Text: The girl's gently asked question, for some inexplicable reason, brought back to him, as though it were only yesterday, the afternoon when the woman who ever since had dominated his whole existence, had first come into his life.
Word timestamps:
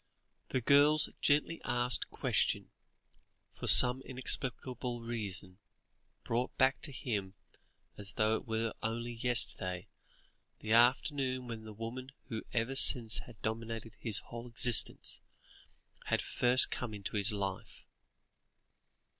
The 0.49 0.61
girl's 0.61 1.09
gently 1.21 1.61
asked 1.63 2.09
question, 2.09 2.71
for 3.53 3.67
some 3.67 4.01
inexplicable 4.01 4.99
reason, 5.01 5.59
brought 6.23 6.57
back 6.57 6.81
to 6.81 6.91
him, 6.91 7.35
as 7.99 8.13
though 8.13 8.35
it 8.37 8.47
were 8.47 8.73
only 8.81 9.11
yesterday, 9.13 9.89
the 10.57 10.73
afternoon 10.73 11.45
when 11.47 11.65
the 11.65 11.71
woman 11.73 12.13
who 12.29 12.41
ever 12.51 12.73
since 12.75 13.19
had 13.27 13.39
dominated 13.43 13.95
his 13.99 14.17
whole 14.17 14.47
existence, 14.47 15.21
had 16.05 16.19
first 16.23 16.71
come 16.71 16.95
into 16.95 17.15
his 17.15 17.31
life. 17.31 17.85